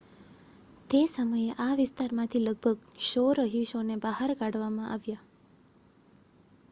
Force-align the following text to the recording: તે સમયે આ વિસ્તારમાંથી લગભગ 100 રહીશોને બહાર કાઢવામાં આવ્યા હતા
તે 0.89 1.01
સમયે 1.07 1.51
આ 1.59 1.75
વિસ્તારમાંથી 1.75 2.41
લગભગ 2.41 2.79
100 3.03 3.27
રહીશોને 3.41 3.99
બહાર 4.01 4.35
કાઢવામાં 4.35 4.91
આવ્યા 4.91 5.21
હતા 5.21 5.29